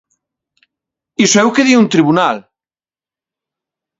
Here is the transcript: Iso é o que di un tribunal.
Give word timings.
Iso 1.25 1.35
é 1.41 1.43
o 1.45 1.53
que 1.55 1.65
di 1.67 1.73
un 1.81 1.87
tribunal. 1.93 2.37